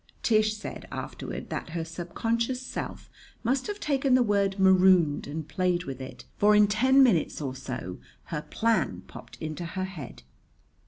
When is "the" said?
4.15-4.23